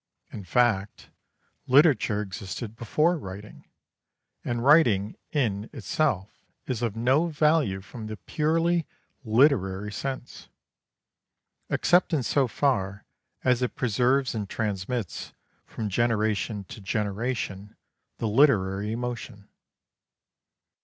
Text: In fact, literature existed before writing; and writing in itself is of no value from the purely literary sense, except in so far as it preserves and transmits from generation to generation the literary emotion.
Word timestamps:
In 0.31 0.43
fact, 0.43 1.11
literature 1.67 2.23
existed 2.23 2.75
before 2.75 3.19
writing; 3.19 3.67
and 4.43 4.65
writing 4.65 5.15
in 5.31 5.69
itself 5.71 6.31
is 6.65 6.81
of 6.81 6.95
no 6.95 7.27
value 7.27 7.81
from 7.81 8.07
the 8.07 8.17
purely 8.17 8.87
literary 9.23 9.91
sense, 9.91 10.49
except 11.69 12.13
in 12.13 12.23
so 12.23 12.47
far 12.47 13.05
as 13.43 13.61
it 13.61 13.75
preserves 13.75 14.33
and 14.33 14.49
transmits 14.49 15.33
from 15.67 15.87
generation 15.87 16.63
to 16.63 16.81
generation 16.81 17.75
the 18.17 18.27
literary 18.27 18.91
emotion. 18.93 19.49